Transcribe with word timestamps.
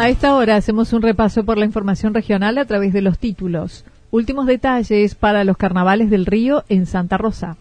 A 0.00 0.08
esta 0.08 0.34
hora 0.34 0.56
hacemos 0.56 0.94
un 0.94 1.02
repaso 1.02 1.44
por 1.44 1.58
la 1.58 1.66
información 1.66 2.14
regional 2.14 2.56
a 2.56 2.64
través 2.64 2.94
de 2.94 3.02
los 3.02 3.18
títulos. 3.18 3.84
Últimos 4.10 4.46
detalles 4.46 5.14
para 5.14 5.44
los 5.44 5.58
carnavales 5.58 6.08
del 6.08 6.24
río 6.24 6.64
en 6.70 6.86
Santa 6.86 7.18
Rosa. 7.18 7.58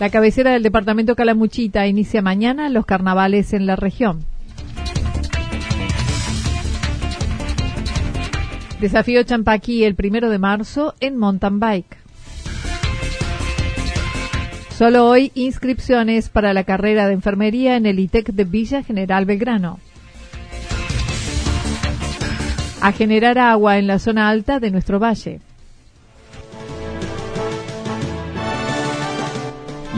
La 0.00 0.10
cabecera 0.10 0.50
del 0.50 0.64
departamento 0.64 1.14
Calamuchita 1.14 1.86
inicia 1.86 2.20
mañana 2.20 2.68
los 2.68 2.84
carnavales 2.84 3.52
en 3.52 3.66
la 3.66 3.76
región. 3.76 4.24
Desafío 8.80 9.22
Champaquí 9.22 9.84
el 9.84 9.94
primero 9.94 10.30
de 10.30 10.40
marzo 10.40 10.96
en 10.98 11.16
mountain 11.16 11.60
bike. 11.60 11.97
Solo 14.78 15.08
hoy 15.08 15.32
inscripciones 15.34 16.28
para 16.28 16.54
la 16.54 16.62
carrera 16.62 17.08
de 17.08 17.12
enfermería 17.12 17.74
en 17.74 17.84
el 17.84 17.98
ITEC 17.98 18.28
de 18.28 18.44
Villa 18.44 18.84
General 18.84 19.24
Belgrano. 19.24 19.80
A 22.80 22.92
generar 22.92 23.38
agua 23.38 23.78
en 23.78 23.88
la 23.88 23.98
zona 23.98 24.28
alta 24.28 24.60
de 24.60 24.70
nuestro 24.70 25.00
valle. 25.00 25.40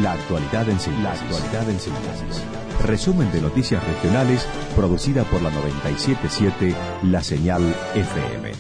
La 0.01 0.13
actualidad 0.13 0.67
en 0.71 0.81
síntesis. 0.81 2.43
Resumen 2.83 3.31
de 3.33 3.43
noticias 3.43 3.87
regionales 3.87 4.49
producida 4.75 5.25
por 5.25 5.43
la 5.43 5.51
977 5.51 6.75
La 7.03 7.23
Señal 7.23 7.61
FM. 7.95 8.53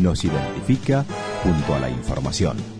Nos 0.00 0.24
identifica 0.24 1.04
junto 1.42 1.74
a 1.74 1.78
la 1.78 1.90
información. 1.90 2.77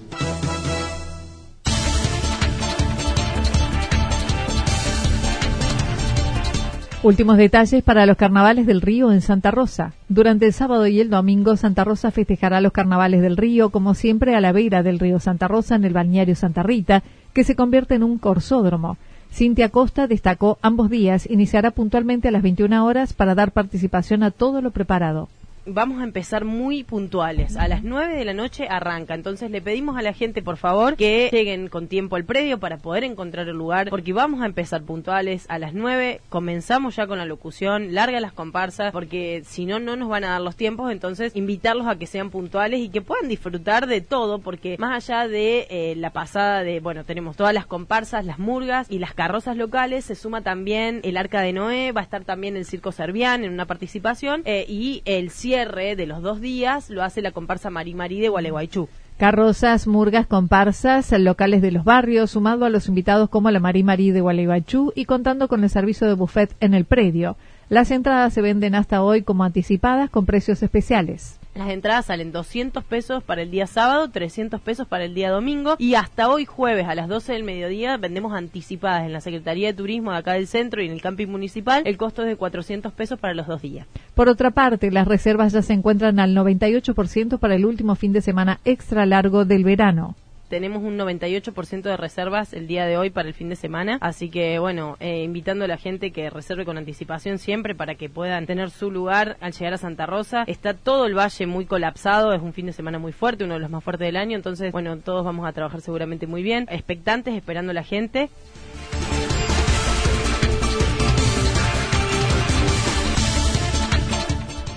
Últimos 7.05 7.37
detalles 7.37 7.85
para 7.85 8.07
los 8.07 8.17
carnavales 8.17 8.67
del 8.67 8.81
río 8.81 9.13
en 9.13 9.21
Santa 9.21 9.53
Rosa. 9.53 9.93
Durante 10.09 10.47
el 10.47 10.53
sábado 10.53 10.89
y 10.89 10.99
el 10.99 11.11
domingo, 11.11 11.57
Santa 11.57 11.85
Rosa 11.85 12.11
festejará 12.11 12.61
los 12.61 12.73
carnavales 12.73 13.23
del 13.23 13.37
río, 13.37 13.71
como 13.71 13.95
siempre, 13.95 14.35
a 14.35 14.41
la 14.41 14.51
vera 14.51 14.83
del 14.83 14.99
río 14.99 15.21
Santa 15.21 15.47
Rosa 15.47 15.77
en 15.77 15.85
el 15.85 15.93
balneario 15.93 16.35
Santa 16.35 16.65
Rita, 16.65 17.05
que 17.35 17.45
se 17.45 17.55
convierte 17.55 17.95
en 17.95 18.03
un 18.03 18.19
corsódromo. 18.19 18.97
Cintia 19.31 19.69
Costa 19.69 20.09
destacó 20.09 20.59
ambos 20.61 20.91
días, 20.91 21.31
iniciará 21.31 21.71
puntualmente 21.71 22.27
a 22.27 22.31
las 22.33 22.43
21 22.43 22.85
horas 22.85 23.13
para 23.13 23.37
dar 23.37 23.53
participación 23.53 24.25
a 24.25 24.33
todo 24.33 24.61
lo 24.61 24.73
preparado 24.73 25.29
vamos 25.69 26.01
a 26.01 26.05
empezar 26.05 26.45
muy 26.45 26.85
puntuales. 26.85 27.57
A 27.57 27.69
las 27.69 27.83
9 27.83 28.17
de 28.17 28.25
la 28.25 28.33
noche 28.33 28.67
arranca. 28.69 29.15
Entonces 29.15 29.51
le 29.51 29.61
pedimos 29.61 29.97
a 29.97 30.03
la 30.03 30.13
gente, 30.13 30.43
por 30.43 30.57
favor, 30.57 30.97
que 30.97 31.29
lleguen 31.33 31.69
con 31.69 31.89
tiempo 31.89 32.17
al 32.17 32.25
predio 32.25 32.59
para 32.59 32.79
poder 32.79 33.05
encontrar 33.05 33.49
el 33.49 33.57
lugar, 33.57 33.91
porque 33.91 34.13
vamos 34.13 34.43
a 34.43 34.47
empezar 34.47 34.83
puntuales. 34.83 35.47
A 35.49 35.59
las 35.59 35.75
9 35.75 36.21
comenzamos 36.29 36.97
ya 36.97 37.07
con 37.07 37.19
la 37.19 37.25
locución, 37.25 37.95
larga 37.95 38.21
las 38.21 38.33
comparsas, 38.33 38.93
porque 38.93 39.43
si 39.45 39.67
no, 39.67 39.79
no 39.79 39.97
nos 39.97 40.09
van 40.09 40.25
a 40.25 40.31
dar 40.31 40.41
los 40.41 40.57
tiempos. 40.57 40.91
Entonces, 40.91 41.35
invitarlos 41.35 41.87
a 41.87 41.97
que 41.97 42.07
sean 42.07 42.31
puntuales 42.31 42.81
y 42.81 42.89
que 42.89 43.03
puedan 43.03 43.29
disfrutar 43.29 43.87
de 43.87 44.01
todo, 44.01 44.39
porque 44.39 44.77
más 44.79 45.09
allá 45.09 45.29
de 45.29 45.67
eh, 45.71 45.95
la 45.97 46.11
pasada 46.11 46.63
de, 46.63 46.81
bueno, 46.81 47.05
tenemos 47.05 47.37
todas 47.37 47.55
las 47.55 47.67
comparsas, 47.67 48.25
las 48.25 48.39
murgas 48.39 48.91
y 48.91 48.99
las 48.99 49.15
carrozas 49.15 49.57
locales, 49.57 50.05
se 50.05 50.15
suma 50.15 50.43
también 50.43 51.01
el 51.05 51.17
Arca 51.17 51.41
de 51.41 51.53
Noé, 51.53 51.93
va 51.93 52.01
a 52.01 52.05
estar 52.05 52.25
también 52.25 52.57
el 52.57 52.65
Circo 52.65 52.93
Servián 52.93 53.45
en 53.45 53.53
una 53.53 53.67
participación 53.67 54.43
eh, 54.45 54.65
y 54.69 55.03
el 55.05 55.31
cierre 55.31 55.58
de 55.67 56.07
los 56.07 56.23
dos 56.23 56.41
días 56.41 56.89
lo 56.89 57.03
hace 57.03 57.21
la 57.21 57.33
comparsa 57.33 57.69
Mari 57.69 57.93
Mari 57.93 58.21
de 58.21 58.29
Gualeguaychú. 58.29 58.89
Carrozas, 59.19 59.89
murgas, 59.89 60.29
comparsas, 60.29 61.11
locales 61.19 61.63
de 61.63 61.73
los 61.73 61.83
barrios, 61.83 62.31
sumado 62.31 62.65
a 62.65 62.71
los 62.71 62.87
invitados 62.87 63.29
como 63.29 63.51
la 63.51 63.59
Mari 63.59 63.83
Mari 63.83 64.13
de 64.13 64.21
Gualeguaychú 64.21 64.93
y 64.95 65.07
contando 65.07 65.49
con 65.49 65.65
el 65.65 65.71
servicio 65.71 66.07
de 66.07 66.15
buffet 66.15 66.55
en 66.61 66.75
el 66.75 66.85
predio. 66.85 67.37
Las 67.69 67.91
entradas 67.91 68.33
se 68.33 68.41
venden 68.41 68.77
hasta 68.77 69.03
hoy 69.03 69.23
como 69.23 69.43
anticipadas 69.43 70.11
con 70.11 70.27
precios 70.27 70.63
especiales. 70.63 71.38
Las 71.55 71.71
entradas 71.71 72.07
salen 72.07 72.31
200 72.31 72.85
pesos 72.85 73.23
para 73.23 73.43
el 73.43 73.51
día 73.51 73.67
sábado, 73.67 74.09
300 74.09 74.61
pesos 74.61 74.87
para 74.87 75.05
el 75.05 75.15
día 75.15 75.31
domingo 75.31 75.75
y 75.79 75.95
hasta 75.95 76.29
hoy 76.29 76.45
jueves 76.45 76.87
a 76.87 76.95
las 76.95 77.09
12 77.09 77.33
del 77.33 77.43
mediodía 77.43 77.97
vendemos 77.97 78.33
anticipadas 78.33 79.05
en 79.05 79.13
la 79.13 79.21
Secretaría 79.21 79.69
de 79.69 79.75
Turismo 79.75 80.13
de 80.13 80.19
acá 80.19 80.35
del 80.35 80.47
centro 80.47 80.83
y 80.83 80.87
en 80.87 80.93
el 80.93 81.03
camping 81.03 81.27
municipal. 81.27 81.83
El 81.85 81.97
costo 81.97 82.23
es 82.23 82.29
de 82.29 82.37
400 82.37 82.93
pesos 82.93 83.19
para 83.19 83.35
los 83.35 83.47
dos 83.47 83.61
días. 83.61 83.87
Por 84.15 84.29
otra 84.29 84.51
parte, 84.51 84.91
las 84.91 85.09
reservas 85.09 85.53
ya 85.53 85.63
se 85.63 85.73
encuentran 85.73 86.21
al 86.21 86.35
98% 86.35 87.39
para 87.39 87.57
el 87.57 87.67
último 87.67 87.95
fin 87.97 88.13
de 88.13 88.21
semana 88.21 88.61
extra 88.65 89.05
largo 89.07 89.45
del 89.45 89.65
verano 89.65 90.15
tenemos 90.49 90.83
un 90.83 90.99
98% 90.99 91.83
de 91.83 91.97
reservas 91.97 92.53
el 92.53 92.67
día 92.67 92.87
de 92.87 92.97
hoy 92.97 93.11
para 93.11 93.29
el 93.29 93.35
fin 93.35 93.49
de 93.49 93.57
semana, 93.57 93.99
así 94.01 94.31
que 94.31 94.59
bueno, 94.59 94.97
eh, 95.01 95.23
invitando 95.23 95.65
a 95.65 95.69
la 95.69 95.77
gente 95.77 96.11
que 96.11 96.31
reserve 96.31 96.65
con 96.65 96.79
anticipación 96.79 97.39
siempre 97.39 97.75
para 97.75 97.95
que 97.95 98.09
puedan 98.09 98.47
tener 98.47 98.71
su 98.71 98.91
lugar 98.91 99.37
al 99.41 99.53
llegar 99.53 99.75
a 99.75 99.79
Santa 99.79 100.07
Rosa. 100.07 100.45
Está 100.47 100.75
todo 100.75 101.07
el 101.07 101.17
valle 101.17 101.47
muy 101.47 101.67
colapsado, 101.67 102.33
es 102.33 102.43
un 102.43 102.53
fin 102.53 102.67
de 102.67 102.73
semana 102.73 102.99
muy 102.99 103.13
fuerte, 103.13 103.45
uno 103.45 103.55
de 103.55 103.61
los 103.61 103.71
más 103.71 103.85
fuertes 103.85 104.07
del 104.07 104.17
año, 104.17 104.37
entonces 104.37 104.73
bueno, 104.73 104.97
todos 104.99 105.25
vamos 105.25 105.47
a 105.47 105.53
trabajar 105.53 105.81
seguramente 105.81 106.27
muy 106.27 106.43
bien, 106.43 106.67
expectantes, 106.71 107.35
esperando 107.35 107.71
a 107.71 107.75
la 107.75 107.85
gente. 107.85 108.31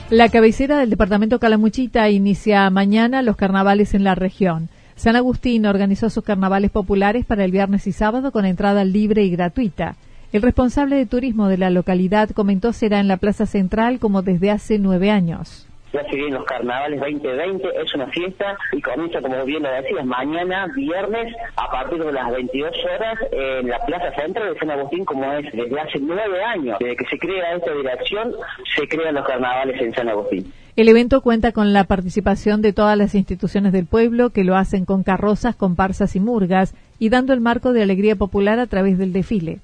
La 0.10 0.28
cabecera 0.28 0.78
del 0.78 0.90
departamento 0.90 1.40
Calamuchita 1.40 2.10
inicia 2.10 2.70
mañana 2.70 3.22
los 3.22 3.38
carnavales 3.38 3.94
en 3.94 4.04
la 4.04 4.14
región. 4.14 4.68
San 5.02 5.16
Agustín 5.16 5.66
organizó 5.66 6.12
sus 6.12 6.24
carnavales 6.24 6.70
populares 6.70 7.26
para 7.26 7.44
el 7.44 7.50
viernes 7.50 7.88
y 7.88 7.92
sábado 7.92 8.32
con 8.32 8.46
entrada 8.46 8.84
libre 8.84 9.24
y 9.24 9.32
gratuita. 9.32 9.96
El 10.32 10.44
responsable 10.44 10.96
de 10.96 11.08
turismo 11.08 11.48
de 11.48 11.58
la 11.58 11.72
localidad 11.72 12.30
comentó 12.30 12.72
será 12.72 13.00
en 13.00 13.08
la 13.08 13.18
Plaza 13.18 13.48
Central 13.48 13.98
como 13.98 14.22
desde 14.22 14.52
hace 14.52 14.78
nueve 14.78 15.10
años 15.10 15.68
ya 15.94 16.04
se 16.04 16.16
vienen 16.16 16.36
los 16.36 16.46
carnavales 16.46 17.00
2020, 17.00 17.68
es 17.82 17.94
una 17.96 18.08
fiesta 18.08 18.58
y 18.72 18.82
comienza, 18.82 19.22
como 19.22 19.44
bien 19.44 19.64
lo 19.64 19.70
decías, 19.72 20.06
mañana, 20.06 20.68
viernes, 20.74 21.36
a 21.58 21.70
partir 21.70 22.02
de 22.02 22.12
las 22.12 22.32
22 22.32 22.72
horas, 22.86 23.20
en 23.32 23.68
la 23.68 23.80
Plaza 23.80 24.14
Central 24.16 24.54
de 24.54 24.60
San 24.60 24.72
Agustín, 24.72 25.06
como 25.06 25.32
es 25.34 25.52
desde 25.52 25.80
hace 25.80 26.00
nueve 26.00 26.42
años, 26.44 26.78
desde 26.80 26.96
que 26.96 27.06
se 27.06 27.20
crea 27.20 27.56
esta 27.56 27.74
dirección, 27.74 28.34
se 28.76 28.88
crean 28.88 29.16
los 29.16 29.28
carnavales 29.28 29.82
en 29.82 29.94
San 29.94 30.08
Agustín. 30.10 30.52
El 30.78 30.88
evento 30.88 31.22
cuenta 31.22 31.52
con 31.52 31.74
la 31.74 31.84
participación 31.84 32.62
de 32.62 32.72
todas 32.72 32.98
las 32.98 33.14
instituciones 33.14 33.74
del 33.74 33.86
pueblo 33.86 34.30
que 34.30 34.46
lo 34.46 34.56
hacen 34.56 34.86
con 34.86 35.04
carrozas, 35.04 35.56
comparsas 35.56 36.16
y 36.16 36.22
murgas 36.22 36.74
y 36.98 37.10
dando 37.10 37.34
el 37.34 37.42
marco 37.42 37.74
de 37.74 37.84
alegría 37.84 38.16
popular 38.16 38.58
a 38.60 38.68
través 38.68 38.98
del 38.98 39.12
desfile 39.12 39.60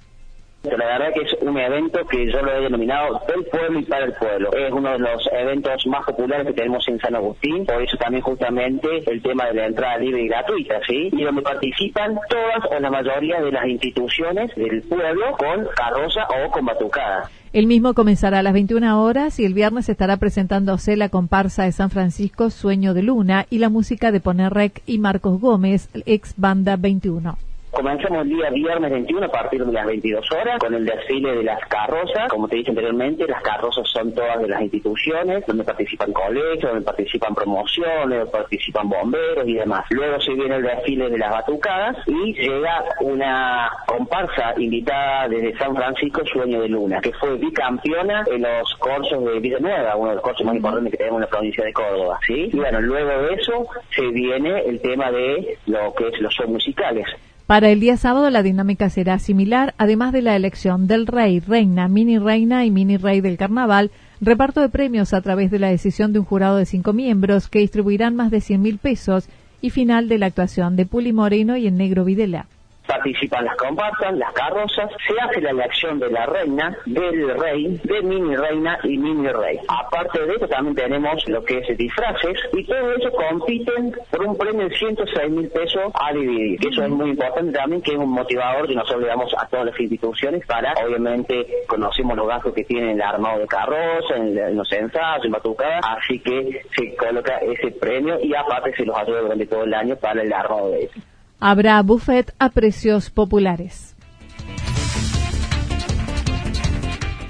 La 0.76 0.86
verdad 0.86 1.14
que 1.14 1.22
es 1.22 1.34
un 1.42 1.58
evento 1.58 2.06
que 2.06 2.32
yo 2.32 2.42
lo 2.42 2.52
he 2.52 2.62
denominado 2.62 3.22
del 3.28 3.46
pueblo 3.46 3.80
y 3.80 3.84
para 3.84 4.06
el 4.06 4.14
pueblo. 4.14 4.52
Es 4.54 4.72
uno 4.72 4.92
de 4.92 5.00
los 5.00 5.30
eventos 5.32 5.86
más 5.88 6.06
populares 6.06 6.48
que 6.48 6.54
tenemos 6.54 6.88
en 6.88 7.00
San 7.00 7.16
Agustín, 7.16 7.66
por 7.66 7.82
eso 7.82 7.98
también 7.98 8.24
justamente 8.24 8.88
el 9.06 9.22
tema 9.22 9.46
de 9.46 9.54
la 9.54 9.66
entrada 9.68 9.98
libre 9.98 10.24
y 10.24 10.28
gratuita, 10.28 10.80
¿sí? 10.88 11.10
Y 11.12 11.24
donde 11.24 11.42
participan 11.42 12.20
todas 12.30 12.72
o 12.72 12.80
la 12.80 12.90
mayoría 12.90 13.42
de 13.42 13.52
las 13.52 13.68
instituciones 13.68 14.54
del 14.56 14.82
pueblo 14.84 15.32
con 15.38 15.68
carroza 15.76 16.28
o 16.30 16.52
con 16.52 16.66
batucada. 16.66 17.30
El 17.54 17.66
mismo 17.66 17.94
comenzará 17.94 18.40
a 18.40 18.44
las 18.44 18.54
21 18.54 19.02
horas 19.02 19.40
y 19.40 19.46
el 19.46 19.54
viernes 19.54 19.90
estará 19.90 20.18
presentándose 20.18 20.98
la 20.98 21.10
comparsa 21.10 21.64
de 21.64 21.72
San 21.72 21.90
Francisco 21.90 22.50
Sueño 22.50 22.94
de 22.94 23.04
Luna 23.04 23.46
y 23.50 23.60
la 23.60 23.70
música 23.70 24.12
de 24.12 24.20
Ponerrec 24.20 24.82
y 24.86 25.00
Marcos 25.00 25.40
Gómez, 25.40 25.90
ex 26.06 26.34
banda 26.38 26.76
21. 26.76 27.38
Comenzamos 27.78 28.24
el 28.24 28.30
día 28.30 28.50
viernes 28.50 28.90
21 28.90 29.28
a 29.28 29.30
partir 29.30 29.64
de 29.64 29.72
las 29.72 29.86
22 29.86 30.32
horas 30.32 30.58
con 30.58 30.74
el 30.74 30.84
desfile 30.84 31.36
de 31.36 31.44
las 31.44 31.60
carrozas. 31.68 32.28
Como 32.28 32.48
te 32.48 32.56
dije 32.56 32.72
anteriormente, 32.72 33.28
las 33.28 33.44
carrozas 33.44 33.88
son 33.94 34.16
todas 34.16 34.42
de 34.42 34.48
las 34.48 34.64
instituciones, 34.64 35.46
donde 35.46 35.64
participan 35.64 36.12
colegios, 36.12 36.72
donde 36.72 36.82
participan 36.82 37.36
promociones, 37.36 38.10
donde 38.10 38.26
participan 38.32 38.90
bomberos 38.90 39.48
y 39.48 39.54
demás. 39.54 39.86
Luego 39.92 40.20
se 40.20 40.34
viene 40.34 40.56
el 40.56 40.64
desfile 40.64 41.08
de 41.12 41.20
las 41.20 41.30
batucadas 41.30 41.98
y 42.08 42.34
llega 42.34 42.84
una 43.02 43.70
comparsa 43.86 44.56
invitada 44.58 45.28
desde 45.28 45.56
San 45.60 45.76
Francisco, 45.76 46.26
Sueño 46.26 46.60
de 46.60 46.70
Luna, 46.70 47.00
que 47.00 47.14
fue 47.14 47.38
bicampeona 47.38 48.24
en 48.26 48.42
los 48.42 48.74
corsos 48.80 49.24
de 49.24 49.40
Villanueva, 49.40 49.96
uno 49.96 50.10
de 50.10 50.16
los 50.16 50.24
corsos 50.24 50.48
más 50.48 50.56
importantes 50.56 50.94
que 50.94 50.98
tenemos 50.98 51.18
en 51.18 51.26
la 51.26 51.30
provincia 51.30 51.64
de 51.64 51.74
Córdoba. 51.74 52.20
¿sí? 52.26 52.50
Y 52.52 52.58
bueno, 52.58 52.82
luego 52.82 53.22
de 53.22 53.36
eso 53.36 53.68
se 53.92 54.08
viene 54.08 54.62
el 54.62 54.82
tema 54.82 55.12
de 55.12 55.60
lo 55.68 55.94
que 55.94 56.08
es 56.08 56.20
los 56.22 56.34
shows 56.34 56.50
musicales. 56.50 57.06
Para 57.48 57.70
el 57.70 57.80
día 57.80 57.96
sábado 57.96 58.30
la 58.30 58.44
dinámica 58.44 58.90
será 58.90 59.20
similar, 59.20 59.74
además 59.78 60.12
de 60.12 60.22
la 60.22 60.36
elección 60.36 60.86
del 60.86 61.08
rey, 61.08 61.40
reina, 61.40 61.88
mini 61.88 62.20
reina 62.20 62.66
y 62.66 62.72
mini 62.72 62.98
rey 62.98 63.22
del 63.22 63.38
carnaval, 63.38 63.90
reparto 64.20 64.60
de 64.60 64.68
premios 64.68 65.14
a 65.14 65.22
través 65.22 65.50
de 65.50 65.58
la 65.58 65.70
decisión 65.70 66.12
de 66.12 66.20
un 66.20 66.26
jurado 66.26 66.58
de 66.58 66.66
cinco 66.66 66.92
miembros 66.92 67.48
que 67.48 67.60
distribuirán 67.60 68.18
más 68.18 68.32
de 68.32 68.42
100 68.42 68.62
mil 68.62 68.80
pesos 68.80 69.30
y 69.62 69.70
final 69.70 70.10
de 70.10 70.18
la 70.18 70.26
actuación 70.26 70.76
de 70.76 70.86
Puli 70.86 71.14
Moreno 71.14 71.56
y 71.56 71.68
el 71.68 71.78
negro 71.78 72.04
Videla 72.04 72.48
participan 72.88 73.46
las 73.46 73.56
comparsas, 73.56 74.18
las 74.18 74.32
carrozas, 74.34 74.90
se 75.06 75.14
hace 75.22 75.42
la 75.42 75.52
elección 75.52 76.00
de 76.00 76.10
la 76.10 76.26
reina, 76.26 76.78
del 76.86 77.38
rey, 77.38 77.80
de 77.84 78.02
mini 78.02 78.36
reina 78.36 78.80
y 78.84 78.98
mini 78.98 79.28
rey. 79.28 79.60
Aparte 79.68 80.26
de 80.26 80.36
eso 80.36 80.48
también 80.48 80.76
tenemos 80.76 81.28
lo 81.28 81.44
que 81.44 81.60
es 81.60 81.78
disfraces 81.78 82.40
y 82.54 82.64
todo 82.64 82.94
eso 82.94 83.12
compiten 83.12 83.96
por 84.10 84.24
un 84.24 84.38
premio 84.38 84.68
de 84.68 84.76
106 84.76 85.32
mil 85.32 85.50
pesos 85.50 85.92
a 85.94 86.14
dividir. 86.14 86.60
Eso 86.66 86.84
es 86.84 86.90
muy 86.90 87.12
importante 87.12 87.52
también, 87.52 87.82
que 87.82 87.92
es 87.92 87.98
un 87.98 88.10
motivador 88.10 88.68
que 88.68 88.76
nosotros 88.76 89.02
le 89.02 89.08
damos 89.08 89.34
a 89.38 89.46
todas 89.48 89.66
las 89.68 89.80
instituciones 89.80 90.46
para, 90.46 90.74
obviamente, 90.84 91.46
conocemos 91.68 92.18
los 92.18 92.28
gastos 92.28 92.54
que 92.54 92.64
tienen 92.64 92.92
el 92.92 93.02
armado 93.02 93.40
de 93.40 93.48
carroza, 93.48 94.16
en, 94.16 94.56
los 94.56 94.72
ensayos, 94.72 95.26
en 95.26 95.32
batucada, 95.32 95.80
así 95.80 96.20
que 96.20 96.62
se 96.76 96.96
coloca 96.96 97.38
ese 97.38 97.72
premio 97.72 98.20
y 98.22 98.34
aparte 98.34 98.74
se 98.76 98.86
los 98.86 98.98
ayuda 98.98 99.22
durante 99.22 99.46
todo 99.46 99.64
el 99.64 99.74
año 99.74 99.96
para 99.96 100.22
el 100.22 100.34
armado 100.34 100.72
de 100.72 100.86
eso. 100.86 101.00
Habrá 101.40 101.80
buffet 101.84 102.34
a 102.40 102.50
precios 102.50 103.12
populares. 103.12 103.96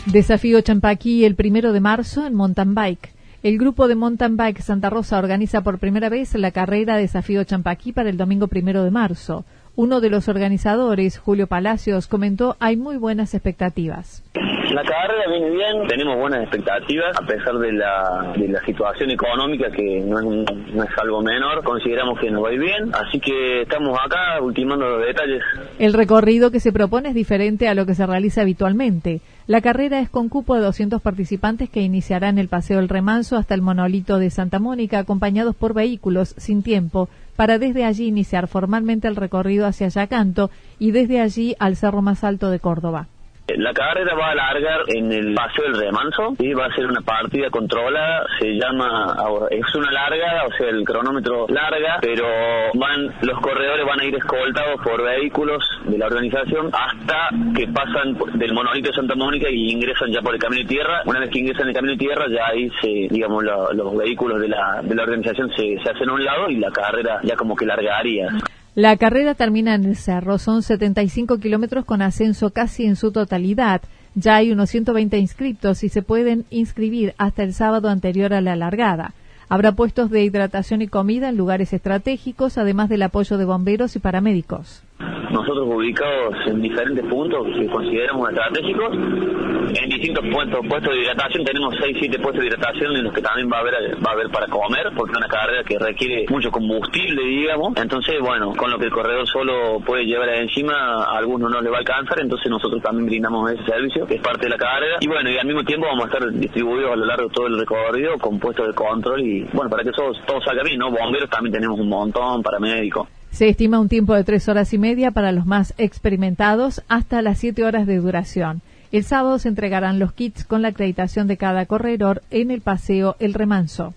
Desafío 0.06 0.62
Champaquí 0.62 1.26
el 1.26 1.36
primero 1.36 1.74
de 1.74 1.82
marzo 1.82 2.26
en 2.26 2.34
mountain 2.34 2.74
bike. 2.74 3.14
El 3.44 3.58
grupo 3.58 3.90
de 3.90 3.96
mountain 3.96 4.38
bike 4.38 4.62
Santa 4.62 4.90
Rosa 4.90 5.20
organiza 5.20 5.62
por 5.62 5.80
primera 5.80 6.08
vez 6.08 6.34
la 6.36 6.52
carrera 6.52 6.96
Desafío 6.96 7.44
Champaquí 7.44 7.92
para 7.92 8.10
el 8.10 8.16
domingo 8.16 8.48
primero 8.48 8.86
de 8.86 8.92
marzo. 8.92 9.44
Uno 9.78 10.02
de 10.02 10.10
los 10.10 10.28
organizadores, 10.28 11.20
Julio 11.20 11.46
Palacios, 11.46 12.08
comentó 12.08 12.56
hay 12.60 12.78
muy 12.78 12.98
buenas 12.98 13.36
expectativas. 13.36 14.24
La 14.34 14.82
carrera 14.84 15.30
viene 15.30 15.52
bien, 15.52 15.88
tenemos 15.88 16.18
buenas 16.18 16.42
expectativas, 16.42 17.16
a 17.16 17.24
pesar 17.28 17.60
de 17.60 17.74
la, 17.74 18.34
de 18.36 18.48
la 18.48 18.66
situación 18.66 19.12
económica 19.12 19.70
que 19.70 20.00
no 20.00 20.20
es, 20.20 20.74
no 20.74 20.84
es 20.84 20.90
algo 21.00 21.22
menor, 21.22 21.64
consideramos 21.64 22.20
que 22.20 22.32
nos 22.32 22.44
va 22.44 22.50
a 22.50 22.54
ir 22.54 22.60
bien, 22.60 22.92
así 22.92 23.20
que 23.20 23.62
estamos 23.62 23.96
acá 24.04 24.42
ultimando 24.42 24.90
los 24.90 25.06
detalles. 25.06 25.44
El 25.78 25.94
recorrido 25.94 26.50
que 26.50 26.60
se 26.60 26.74
propone 26.74 27.10
es 27.10 27.16
diferente 27.16 27.68
a 27.68 27.76
lo 27.76 27.86
que 27.86 27.94
se 27.94 28.08
realiza 28.08 28.42
habitualmente. 28.42 29.22
La 29.46 29.62
carrera 29.62 30.00
es 30.00 30.10
con 30.10 30.28
cupo 30.28 30.56
de 30.56 30.62
200 30.62 31.04
participantes 31.04 31.70
que 31.70 31.82
iniciarán 31.82 32.40
el 32.40 32.50
Paseo 32.50 32.78
del 32.78 32.90
Remanso 32.90 33.38
hasta 33.38 33.54
el 33.54 33.62
monolito 33.62 34.18
de 34.18 34.32
Santa 34.32 34.58
Mónica, 34.58 34.98
acompañados 34.98 35.56
por 35.56 35.76
vehículos 35.76 36.34
sin 36.38 36.64
tiempo, 36.64 37.10
para 37.38 37.60
desde 37.60 37.86
allí 37.86 38.08
iniciar 38.08 38.50
formalmente 38.50 39.08
el 39.08 39.16
recorrido 39.16 39.66
hacia 39.66 39.88
Yacanto 39.88 40.50
y 40.80 40.92
desde 40.92 41.22
allí 41.22 41.56
al 41.60 41.78
cerro 41.78 42.02
más 42.02 42.26
alto 42.26 42.50
de 42.50 42.60
Córdoba. 42.60 43.08
La 43.56 43.74
carrera 43.74 44.14
va 44.14 44.28
a 44.28 44.32
alargar 44.32 44.82
en 44.88 45.10
el 45.10 45.34
paseo 45.34 45.72
del 45.72 45.80
remanso 45.80 46.36
y 46.38 46.54
va 46.54 46.66
a 46.66 46.76
ser 46.76 46.86
una 46.86 47.00
partida 47.00 47.50
controlada, 47.50 48.26
se 48.40 48.50
llama, 48.50 49.16
es 49.50 49.74
una 49.74 49.90
larga, 49.90 50.44
o 50.46 50.52
sea, 50.58 50.68
el 50.68 50.84
cronómetro 50.84 51.46
larga, 51.48 51.98
pero 52.02 52.26
van 52.74 53.08
los 53.22 53.40
corredores 53.40 53.86
van 53.86 54.02
a 54.02 54.06
ir 54.06 54.16
escoltados 54.16 54.82
por 54.84 55.02
vehículos 55.02 55.64
de 55.86 55.98
la 55.98 56.08
organización 56.08 56.70
hasta 56.74 57.30
que 57.56 57.68
pasan 57.68 58.18
del 58.38 58.54
monolito 58.54 58.90
de 58.90 58.96
Santa 58.96 59.16
Mónica 59.16 59.50
y 59.50 59.72
ingresan 59.72 60.12
ya 60.12 60.22
por 60.22 60.34
el 60.34 60.42
camino 60.42 60.64
de 60.64 60.68
tierra. 60.68 61.02
Una 61.06 61.22
vez 61.22 61.30
que 61.30 61.40
ingresan 61.40 61.70
el 61.70 61.74
camino 61.74 61.94
de 61.94 62.00
tierra, 62.00 62.26
ya 62.30 62.48
ahí 62.48 62.70
se, 62.82 63.08
digamos, 63.14 63.46
los 63.46 63.98
vehículos 63.98 64.42
de 64.42 64.50
la, 64.50 64.82
de 64.84 64.94
la 64.94 65.04
organización 65.04 65.50
se, 65.56 65.78
se 65.82 65.90
hacen 65.90 66.10
a 66.10 66.14
un 66.14 66.24
lado 66.24 66.50
y 66.50 66.58
la 66.58 66.72
carrera 66.72 67.22
ya 67.24 67.38
como 67.38 67.56
que 67.56 67.66
largaría. 67.66 68.28
La 68.78 68.96
carrera 68.96 69.34
termina 69.34 69.74
en 69.74 69.86
el 69.86 69.96
cerro, 69.96 70.38
son 70.38 70.62
75 70.62 71.40
kilómetros 71.40 71.84
con 71.84 72.04
ascenso 72.04 72.52
casi 72.52 72.86
en 72.86 72.96
su 72.96 73.12
totalidad. 73.12 73.82
Ya 74.14 74.36
hay 74.36 74.52
unos 74.52 74.70
120 74.70 75.18
inscritos 75.18 75.84
y 75.84 75.90
se 75.90 76.04
pueden 76.04 76.46
inscribir 76.52 77.16
hasta 77.18 77.42
el 77.42 77.56
sábado 77.56 77.90
anterior 77.90 78.36
a 78.36 78.42
la 78.42 78.56
largada. 78.56 79.16
Habrá 79.50 79.72
puestos 79.72 80.12
de 80.12 80.24
hidratación 80.24 80.84
y 80.84 80.88
comida 80.88 81.30
en 81.30 81.38
lugares 81.38 81.74
estratégicos, 81.74 82.60
además 82.60 82.88
del 82.88 83.02
apoyo 83.02 83.40
de 83.40 83.46
bomberos 83.46 83.96
y 83.96 84.00
paramédicos 84.00 84.84
nosotros 85.32 85.68
ubicados 85.68 86.36
en 86.46 86.62
diferentes 86.62 87.06
puntos 87.06 87.48
que 87.58 87.68
consideramos 87.68 88.30
estratégicos. 88.30 88.94
En 88.94 89.90
distintos 89.90 90.26
puestos, 90.32 90.66
puestos 90.68 90.94
de 90.94 91.02
hidratación 91.02 91.44
tenemos 91.44 91.76
6, 91.80 91.98
7 92.00 92.20
puestos 92.20 92.42
de 92.42 92.48
hidratación 92.48 92.96
en 92.96 93.04
los 93.04 93.14
que 93.14 93.22
también 93.22 93.50
va 93.52 93.58
a 93.58 93.62
haber 93.62 93.74
va 93.96 94.12
a 94.12 94.14
haber 94.14 94.30
para 94.30 94.48
comer, 94.48 94.92
porque 94.96 95.12
es 95.12 95.18
una 95.18 95.28
carrera 95.28 95.64
que 95.64 95.78
requiere 95.78 96.26
mucho 96.30 96.52
combustible, 96.52 97.22
digamos. 97.24 97.74
Entonces, 97.78 98.16
bueno, 98.22 98.54
con 98.56 98.72
lo 98.72 98.78
que 98.78 98.86
el 98.86 98.92
corredor 98.92 99.28
solo 99.28 99.80
puede 99.86 100.06
llevar 100.06 100.30
encima, 100.30 101.04
a 101.04 101.18
algunos 101.18 101.52
no 101.52 101.62
le 101.62 101.70
va 101.70 101.78
a 101.78 101.80
alcanzar, 101.80 102.20
entonces 102.22 102.50
nosotros 102.50 102.82
también 102.82 103.08
brindamos 103.08 103.52
ese 103.52 103.64
servicio, 103.66 104.06
que 104.06 104.16
es 104.16 104.22
parte 104.22 104.46
de 104.46 104.50
la 104.50 104.58
carrera. 104.58 104.98
Y 105.02 105.08
bueno, 105.08 105.30
y 105.30 105.38
al 105.38 105.46
mismo 105.46 105.64
tiempo 105.64 105.88
vamos 105.88 106.06
a 106.06 106.08
estar 106.08 106.32
distribuidos 106.32 106.92
a 106.92 106.96
lo 106.96 107.06
largo 107.06 107.28
de 107.28 107.34
todo 107.34 107.48
el 107.48 107.60
recorrido 107.60 108.18
con 108.18 108.40
puestos 108.40 108.68
de 108.68 108.74
control 108.74 109.22
y, 109.22 109.44
bueno, 109.54 109.70
para 109.70 109.84
que 109.84 109.92
todo, 109.92 110.12
todo 110.26 110.42
salga 110.42 110.64
bien, 110.64 110.80
¿no? 110.80 110.92
Bomberos 110.92 111.30
también 111.30 111.54
tenemos 111.54 111.80
un 111.80 111.90
montón, 111.90 112.42
paramédicos. 112.42 113.08
Se 113.38 113.50
estima 113.50 113.80
un 113.80 113.88
tiempo 113.88 114.16
de 114.16 114.24
tres 114.24 114.50
horas 114.50 114.74
y 114.74 114.80
media 114.80 115.12
para 115.12 115.32
los 115.32 115.46
más 115.46 115.76
experimentados 115.78 116.82
hasta 116.88 117.22
las 117.22 117.38
siete 117.38 117.64
horas 117.64 117.86
de 117.86 117.98
duración. 117.98 118.62
El 118.92 119.04
sábado 119.04 119.38
se 119.38 119.48
entregarán 119.48 120.00
los 120.00 120.12
kits 120.12 120.44
con 120.44 120.64
la 120.64 120.70
acreditación 120.70 121.28
de 121.28 121.38
cada 121.38 121.68
corredor 121.68 122.24
en 122.32 122.50
el 122.50 122.62
paseo 122.62 123.16
El 123.20 123.36
Remanso. 123.36 123.94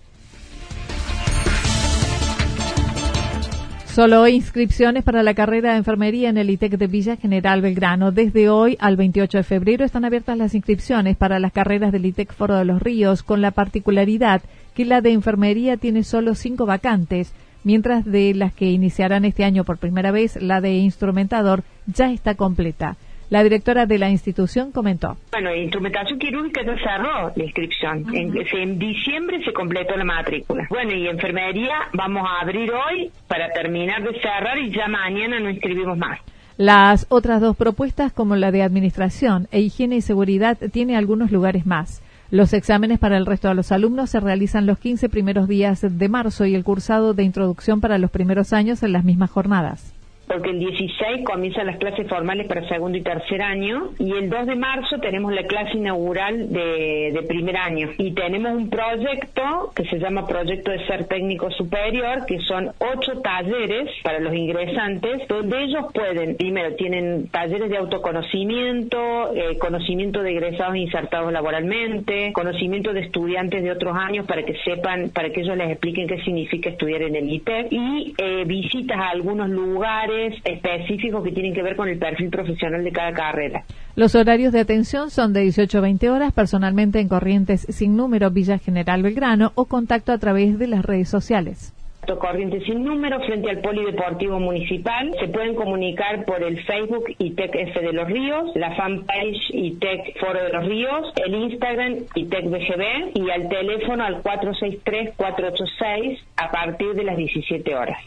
Solo 3.87 4.27
inscripciones 4.27 5.03
para 5.03 5.23
la 5.23 5.33
carrera 5.33 5.71
de 5.71 5.79
enfermería 5.79 6.29
en 6.29 6.37
el 6.37 6.51
ITEC 6.51 6.77
de 6.77 6.85
Villa 6.85 7.15
General 7.15 7.61
Belgrano. 7.61 8.11
Desde 8.11 8.47
hoy 8.47 8.77
al 8.79 8.95
28 8.95 9.39
de 9.39 9.43
febrero 9.43 9.85
están 9.85 10.05
abiertas 10.05 10.37
las 10.37 10.53
inscripciones 10.53 11.17
para 11.17 11.39
las 11.39 11.51
carreras 11.51 11.91
del 11.91 12.05
ITEC 12.05 12.31
Foro 12.31 12.57
de 12.57 12.65
los 12.65 12.79
Ríos, 12.79 13.23
con 13.23 13.41
la 13.41 13.49
particularidad 13.49 14.43
que 14.75 14.85
la 14.85 15.01
de 15.01 15.13
enfermería 15.13 15.77
tiene 15.77 16.03
solo 16.03 16.35
cinco 16.35 16.67
vacantes 16.67 17.33
mientras 17.63 18.05
de 18.05 18.33
las 18.33 18.53
que 18.53 18.65
iniciarán 18.65 19.25
este 19.25 19.43
año 19.43 19.63
por 19.63 19.77
primera 19.77 20.11
vez, 20.11 20.41
la 20.41 20.61
de 20.61 20.73
instrumentador 20.73 21.63
ya 21.87 22.11
está 22.11 22.35
completa. 22.35 22.97
La 23.31 23.43
directora 23.43 23.85
de 23.85 23.97
la 23.97 24.09
institución 24.09 24.73
comentó. 24.73 25.15
Bueno, 25.31 25.55
instrumentación 25.55 26.19
quirúrgica 26.19 26.65
ya 26.65 26.75
cerró 26.83 27.31
la 27.33 27.43
inscripción. 27.45 28.05
En, 28.13 28.33
en, 28.37 28.77
diciembre 28.77 29.41
se 29.45 29.53
completó 29.53 29.95
la 29.95 30.03
matrícula. 30.03 30.67
Bueno, 30.69 30.93
y 30.93 31.07
enfermería 31.07 31.75
vamos 31.93 32.27
a 32.27 32.41
abrir 32.41 32.69
hoy 32.73 33.09
para 33.29 33.47
terminar 33.53 34.03
de 34.03 34.19
cerrar 34.19 34.57
y 34.59 34.69
ya 34.71 34.89
mañana 34.89 35.39
no 35.39 35.49
inscribimos 35.49 35.97
más. 35.97 36.19
Las 36.57 37.07
otras 37.09 37.39
dos 37.39 37.55
propuestas, 37.55 38.11
como 38.11 38.35
la 38.35 38.51
de 38.51 38.63
administración 38.63 39.47
e 39.51 39.61
higiene 39.61 39.95
y 39.95 40.01
seguridad, 40.01 40.57
tiene 40.73 40.97
algunos 40.97 41.31
lugares 41.31 41.65
más. 41.65 42.03
Los 42.31 42.53
exámenes 42.53 42.97
para 42.97 43.17
el 43.17 43.25
resto 43.25 43.49
de 43.49 43.55
los 43.55 43.73
alumnos 43.73 44.09
se 44.09 44.21
realizan 44.21 44.65
los 44.65 44.79
15 44.79 45.09
primeros 45.09 45.49
días 45.49 45.81
de 45.81 46.07
marzo 46.07 46.45
y 46.45 46.55
el 46.55 46.63
cursado 46.63 47.13
de 47.13 47.23
introducción 47.23 47.81
para 47.81 47.97
los 47.97 48.09
primeros 48.09 48.53
años 48.53 48.83
en 48.83 48.93
las 48.93 49.03
mismas 49.03 49.31
jornadas 49.31 49.93
porque 50.31 50.51
el 50.51 50.59
16 50.59 51.25
comienzan 51.25 51.67
las 51.67 51.77
clases 51.77 52.07
formales 52.07 52.47
para 52.47 52.65
segundo 52.69 52.97
y 52.97 53.01
tercer 53.01 53.41
año 53.41 53.89
y 53.99 54.13
el 54.13 54.29
2 54.29 54.47
de 54.47 54.55
marzo 54.55 54.97
tenemos 54.99 55.33
la 55.33 55.43
clase 55.43 55.75
inaugural 55.75 56.53
de, 56.53 57.25
primer 57.27 57.57
año. 57.57 57.89
Y 57.97 58.11
tenemos 58.11 58.53
un 58.53 58.69
proyecto 58.69 59.71
que 59.75 59.85
se 59.85 59.99
llama 59.99 60.27
Proyecto 60.27 60.71
de 60.71 60.85
Ser 60.87 61.05
Técnico 61.05 61.51
Superior, 61.51 62.25
que 62.25 62.39
son 62.39 62.71
ocho 62.79 63.21
talleres 63.21 63.89
para 64.03 64.19
los 64.19 64.33
ingresantes, 64.33 65.27
donde 65.27 65.63
ellos 65.63 65.85
pueden, 65.93 66.35
primero, 66.35 66.75
tienen 66.75 67.27
talleres 67.27 67.69
de 67.69 67.77
autoconocimiento, 67.77 69.33
eh, 69.35 69.57
conocimiento 69.59 70.23
de 70.23 70.31
egresados 70.31 70.75
insertados 70.75 71.31
laboralmente, 71.31 72.31
conocimiento 72.33 72.91
de 72.93 73.01
estudiantes 73.01 73.63
de 73.63 73.71
otros 73.71 73.95
años 73.95 74.25
para 74.25 74.43
que 74.43 74.55
sepan, 74.63 75.09
para 75.09 75.29
que 75.29 75.41
ellos 75.41 75.57
les 75.57 75.71
expliquen 75.71 76.07
qué 76.07 76.21
significa 76.23 76.69
estudiar 76.69 77.03
en 77.03 77.15
el 77.15 77.31
IPEC 77.31 77.67
y 77.71 78.13
eh, 78.17 78.43
visitas 78.45 78.97
a 78.97 79.09
algunos 79.09 79.49
lugares 79.49 80.20
específicos 80.43 81.23
que 81.23 81.31
tienen 81.31 81.53
que 81.53 81.63
ver 81.63 81.75
con 81.75 81.87
el 81.87 81.97
perfil 81.97 82.29
profesional 82.29 82.83
de 82.83 82.91
cada 82.91 83.13
carrera. 83.13 83.63
Los 83.95 84.15
horarios 84.15 84.53
de 84.53 84.61
atención 84.61 85.09
son 85.09 85.33
de 85.33 85.41
18 85.41 85.77
a 85.77 85.81
20 85.81 86.09
horas, 86.09 86.33
personalmente 86.33 86.99
en 86.99 87.07
Corrientes 87.07 87.65
sin 87.69 87.95
número 87.95 88.31
Villa 88.31 88.57
General 88.57 89.01
Belgrano 89.03 89.51
o 89.55 89.65
contacto 89.65 90.11
a 90.11 90.17
través 90.17 90.57
de 90.57 90.67
las 90.67 90.85
redes 90.85 91.09
sociales. 91.09 91.73
Corrientes 92.19 92.63
sin 92.65 92.83
número 92.83 93.19
frente 93.21 93.49
al 93.49 93.59
Polideportivo 93.59 94.39
Municipal. 94.39 95.13
Se 95.19 95.27
pueden 95.27 95.55
comunicar 95.55 96.25
por 96.25 96.43
el 96.43 96.61
Facebook 96.65 97.05
ITEC 97.17 97.55
F 97.55 97.79
de 97.79 97.93
los 97.93 98.07
Ríos, 98.07 98.51
la 98.55 98.75
fanpage 98.75 99.51
ITEC 99.51 100.19
Foro 100.19 100.43
de 100.43 100.49
los 100.51 100.65
Ríos, 100.65 101.13
el 101.25 101.35
Instagram 101.35 101.97
ITEC 102.15 102.49
BGB 102.49 103.11
y 103.15 103.29
al 103.29 103.47
teléfono 103.47 104.03
al 104.03 104.23
463-486 104.23 106.19
a 106.37 106.51
partir 106.51 106.93
de 106.95 107.03
las 107.03 107.17
17 107.17 107.75
horas. 107.75 107.99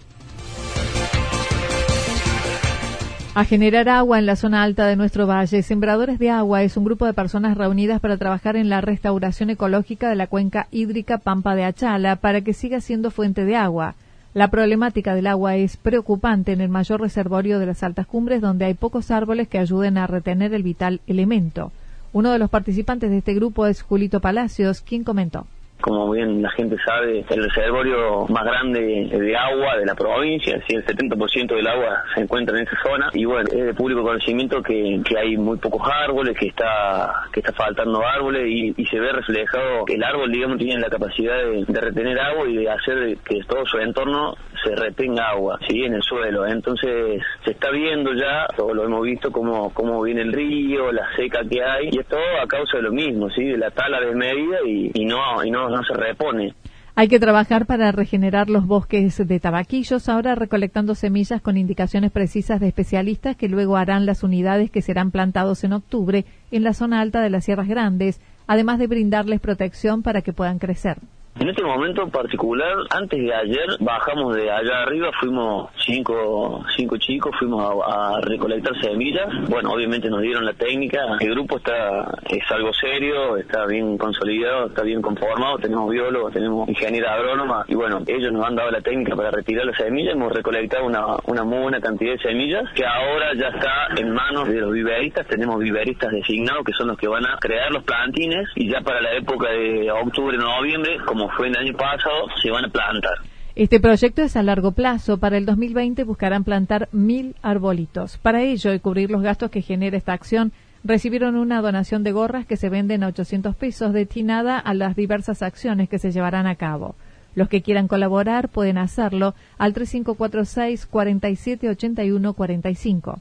A 3.36 3.44
generar 3.44 3.88
agua 3.88 4.20
en 4.20 4.26
la 4.26 4.36
zona 4.36 4.62
alta 4.62 4.86
de 4.86 4.94
nuestro 4.94 5.26
valle, 5.26 5.64
Sembradores 5.64 6.20
de 6.20 6.30
Agua 6.30 6.62
es 6.62 6.76
un 6.76 6.84
grupo 6.84 7.04
de 7.04 7.14
personas 7.14 7.58
reunidas 7.58 7.98
para 7.98 8.16
trabajar 8.16 8.54
en 8.54 8.68
la 8.68 8.80
restauración 8.80 9.50
ecológica 9.50 10.08
de 10.08 10.14
la 10.14 10.28
cuenca 10.28 10.68
hídrica 10.70 11.18
Pampa 11.18 11.56
de 11.56 11.64
Achala 11.64 12.14
para 12.14 12.42
que 12.42 12.52
siga 12.52 12.80
siendo 12.80 13.10
fuente 13.10 13.44
de 13.44 13.56
agua. 13.56 13.96
La 14.34 14.52
problemática 14.52 15.16
del 15.16 15.26
agua 15.26 15.56
es 15.56 15.76
preocupante 15.76 16.52
en 16.52 16.60
el 16.60 16.68
mayor 16.68 17.00
reservorio 17.00 17.58
de 17.58 17.66
las 17.66 17.82
altas 17.82 18.06
cumbres 18.06 18.40
donde 18.40 18.66
hay 18.66 18.74
pocos 18.74 19.10
árboles 19.10 19.48
que 19.48 19.58
ayuden 19.58 19.98
a 19.98 20.06
retener 20.06 20.54
el 20.54 20.62
vital 20.62 21.00
elemento. 21.08 21.72
Uno 22.12 22.30
de 22.30 22.38
los 22.38 22.50
participantes 22.50 23.10
de 23.10 23.18
este 23.18 23.34
grupo 23.34 23.66
es 23.66 23.82
Julito 23.82 24.20
Palacios, 24.20 24.80
quien 24.80 25.02
comentó 25.02 25.48
como 25.80 26.10
bien 26.10 26.40
la 26.40 26.50
gente 26.50 26.76
sabe, 26.84 27.24
el 27.28 27.44
reservorio 27.44 28.26
más 28.28 28.44
grande 28.44 28.80
de 28.80 29.36
agua 29.36 29.76
de 29.76 29.86
la 29.86 29.94
provincia, 29.94 30.54
el 30.54 30.84
70% 30.84 31.54
del 31.54 31.66
agua 31.66 32.02
se 32.14 32.22
encuentra 32.22 32.56
en 32.56 32.66
esa 32.66 32.76
zona 32.82 33.10
y 33.12 33.24
bueno, 33.24 33.48
es 33.52 33.66
de 33.66 33.74
público 33.74 34.02
conocimiento 34.02 34.62
que, 34.62 35.00
que 35.06 35.18
hay 35.18 35.36
muy 35.36 35.58
pocos 35.58 35.82
árboles, 35.86 36.36
que 36.38 36.46
está 36.46 37.24
que 37.32 37.40
está 37.40 37.52
faltando 37.52 38.04
árboles 38.04 38.46
y, 38.46 38.84
se 38.84 39.00
ve 39.00 39.12
reflejado 39.12 39.84
que 39.84 39.94
el 39.94 40.04
árbol, 40.04 40.30
digamos, 40.30 40.58
tiene 40.58 40.80
la 40.80 40.88
capacidad 40.88 41.36
de, 41.36 41.80
retener 41.80 42.18
agua 42.20 42.48
y 42.48 42.56
de 42.58 42.70
hacer 42.70 43.16
que 43.24 43.40
todo 43.48 43.64
su 43.66 43.78
entorno 43.78 44.34
se 44.62 44.74
retenga 44.74 45.30
agua, 45.30 45.58
¿sí? 45.66 45.84
En 45.84 45.94
el 45.94 46.02
suelo. 46.02 46.46
Entonces, 46.46 47.22
se 47.44 47.50
está 47.50 47.70
viendo 47.70 48.12
ya, 48.14 48.46
todo 48.56 48.72
lo 48.72 48.84
hemos 48.84 49.02
visto, 49.02 49.32
cómo, 49.32 49.72
cómo 49.74 50.02
viene 50.02 50.22
el 50.22 50.32
río, 50.32 50.92
la 50.92 51.14
seca 51.16 51.40
que 51.48 51.62
hay, 51.62 51.88
y 51.92 51.98
es 51.98 52.06
todo 52.06 52.20
a 52.42 52.46
causa 52.46 52.76
de 52.76 52.84
lo 52.84 52.92
mismo, 52.92 53.28
¿sí? 53.30 53.44
De 53.44 53.58
la 53.58 53.70
tala 53.70 54.00
desmedida 54.00 54.58
y, 54.64 54.90
y 54.94 55.04
no, 55.04 55.44
y 55.44 55.50
no, 55.50 55.63
no 55.68 55.82
se 55.82 55.94
repone. 55.94 56.54
Hay 56.96 57.08
que 57.08 57.18
trabajar 57.18 57.66
para 57.66 57.90
regenerar 57.90 58.48
los 58.48 58.68
bosques 58.68 59.26
de 59.26 59.40
tabaquillos, 59.40 60.08
ahora 60.08 60.36
recolectando 60.36 60.94
semillas 60.94 61.42
con 61.42 61.56
indicaciones 61.56 62.12
precisas 62.12 62.60
de 62.60 62.68
especialistas 62.68 63.34
que 63.34 63.48
luego 63.48 63.76
harán 63.76 64.06
las 64.06 64.22
unidades 64.22 64.70
que 64.70 64.80
serán 64.80 65.10
plantados 65.10 65.64
en 65.64 65.72
octubre 65.72 66.24
en 66.52 66.62
la 66.62 66.72
zona 66.72 67.00
alta 67.00 67.20
de 67.20 67.30
las 67.30 67.46
Sierras 67.46 67.66
Grandes, 67.66 68.20
además 68.46 68.78
de 68.78 68.86
brindarles 68.86 69.40
protección 69.40 70.02
para 70.02 70.22
que 70.22 70.32
puedan 70.32 70.60
crecer. 70.60 70.98
En 71.40 71.48
este 71.48 71.64
momento 71.64 72.06
particular, 72.08 72.76
antes 72.90 73.20
de 73.20 73.34
ayer, 73.34 73.66
bajamos 73.80 74.36
de 74.36 74.48
allá 74.52 74.82
arriba, 74.82 75.10
fuimos 75.18 75.68
cinco, 75.84 76.64
cinco 76.76 76.96
chicos, 76.96 77.34
fuimos 77.36 77.82
a, 77.84 78.20
recolectar 78.20 78.72
semillas. 78.80 79.26
Bueno, 79.48 79.72
obviamente 79.72 80.08
nos 80.08 80.22
dieron 80.22 80.44
la 80.44 80.52
técnica. 80.52 81.00
El 81.18 81.30
grupo 81.30 81.56
está 81.56 82.18
es 82.30 82.50
algo 82.52 82.72
serio, 82.72 83.36
está 83.36 83.66
bien 83.66 83.98
consolidado, 83.98 84.68
está 84.68 84.82
bien 84.82 85.02
conformado. 85.02 85.58
Tenemos 85.58 85.90
biólogos, 85.90 86.32
tenemos 86.32 86.68
ingeniera 86.68 87.14
agrónoma 87.14 87.64
y 87.66 87.74
bueno, 87.74 88.00
ellos 88.06 88.32
nos 88.32 88.46
han 88.46 88.54
dado 88.54 88.70
la 88.70 88.80
técnica 88.80 89.16
para 89.16 89.32
retirar 89.32 89.66
las 89.66 89.76
semillas. 89.76 90.14
Hemos 90.14 90.32
recolectado 90.32 90.86
una, 90.86 91.16
una 91.26 91.42
muy 91.42 91.58
buena 91.58 91.80
cantidad 91.80 92.12
de 92.12 92.18
semillas 92.20 92.64
que 92.74 92.86
ahora 92.86 93.34
ya 93.34 93.48
está 93.48 93.88
en 93.96 94.12
manos 94.12 94.48
de 94.48 94.60
los 94.60 94.72
viveristas. 94.72 95.26
Tenemos 95.26 95.58
viveristas 95.58 96.12
designados 96.12 96.64
que 96.64 96.72
son 96.72 96.86
los 96.86 96.96
que 96.96 97.08
van 97.08 97.26
a 97.26 97.38
crear 97.40 97.72
los 97.72 97.82
plantines 97.82 98.48
y 98.54 98.70
ya 98.70 98.80
para 98.82 99.00
la 99.00 99.14
época 99.14 99.50
de 99.50 99.90
octubre, 99.90 100.38
noviembre, 100.38 100.96
como 101.24 101.36
fue 101.36 101.48
el 101.48 101.56
año 101.56 101.74
pasado, 101.74 102.26
se 102.42 102.50
van 102.50 102.66
a 102.66 102.68
plantar. 102.68 103.14
Este 103.54 103.80
proyecto 103.80 104.22
es 104.22 104.36
a 104.36 104.42
largo 104.42 104.72
plazo. 104.72 105.18
Para 105.18 105.38
el 105.38 105.46
2020 105.46 106.04
buscarán 106.04 106.44
plantar 106.44 106.88
mil 106.92 107.34
arbolitos. 107.40 108.18
Para 108.18 108.42
ello 108.42 108.74
y 108.74 108.80
cubrir 108.80 109.10
los 109.10 109.22
gastos 109.22 109.50
que 109.50 109.62
genera 109.62 109.96
esta 109.96 110.12
acción, 110.12 110.52
recibieron 110.82 111.36
una 111.36 111.62
donación 111.62 112.02
de 112.02 112.12
gorras 112.12 112.44
que 112.44 112.58
se 112.58 112.68
venden 112.68 113.02
a 113.02 113.08
800 113.08 113.56
pesos 113.56 113.94
destinada 113.94 114.58
a 114.58 114.74
las 114.74 114.96
diversas 114.96 115.40
acciones 115.42 115.88
que 115.88 115.98
se 115.98 116.10
llevarán 116.10 116.46
a 116.46 116.56
cabo. 116.56 116.94
Los 117.34 117.48
que 117.48 117.62
quieran 117.62 117.88
colaborar 117.88 118.50
pueden 118.50 118.76
hacerlo 118.76 119.34
al 119.56 119.72
3546 119.72 120.86
4781 120.86 122.34
45. 122.34 123.20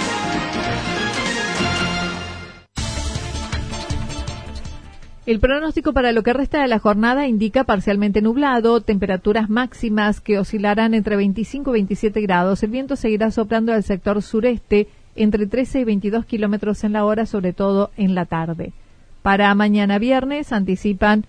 El 5.31 5.39
pronóstico 5.39 5.93
para 5.93 6.11
lo 6.11 6.23
que 6.23 6.33
resta 6.33 6.61
de 6.61 6.67
la 6.67 6.79
jornada 6.79 7.25
indica 7.25 7.63
parcialmente 7.63 8.21
nublado, 8.21 8.81
temperaturas 8.81 9.49
máximas 9.49 10.19
que 10.19 10.37
oscilarán 10.37 10.93
entre 10.93 11.15
25 11.15 11.69
y 11.69 11.73
27 11.73 12.19
grados. 12.19 12.63
El 12.63 12.71
viento 12.71 12.97
seguirá 12.97 13.31
soplando 13.31 13.71
al 13.71 13.83
sector 13.83 14.21
sureste 14.21 14.89
entre 15.15 15.47
13 15.47 15.79
y 15.79 15.83
22 15.85 16.25
kilómetros 16.25 16.83
en 16.83 16.91
la 16.91 17.05
hora, 17.05 17.25
sobre 17.25 17.53
todo 17.53 17.91
en 17.95 18.13
la 18.13 18.25
tarde. 18.25 18.73
Para 19.21 19.55
mañana 19.55 19.99
viernes 19.99 20.51
anticipan 20.51 21.23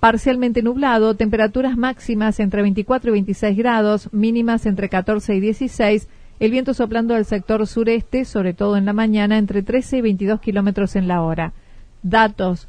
parcialmente 0.00 0.60
nublado, 0.60 1.14
temperaturas 1.14 1.78
máximas 1.78 2.40
entre 2.40 2.60
24 2.60 3.08
y 3.08 3.12
26 3.12 3.56
grados, 3.56 4.12
mínimas 4.12 4.66
entre 4.66 4.90
14 4.90 5.34
y 5.34 5.40
16. 5.40 6.08
El 6.40 6.50
viento 6.50 6.74
soplando 6.74 7.14
al 7.14 7.24
sector 7.24 7.66
sureste, 7.66 8.26
sobre 8.26 8.52
todo 8.52 8.76
en 8.76 8.84
la 8.84 8.92
mañana, 8.92 9.38
entre 9.38 9.62
13 9.62 9.96
y 9.96 10.00
22 10.02 10.40
kilómetros 10.42 10.94
en 10.94 11.08
la 11.08 11.22
hora. 11.22 11.54
Datos 12.02 12.68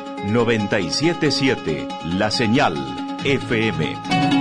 977 0.25 1.87
La 2.03 2.31
Señal 2.31 2.75
FM 3.23 4.40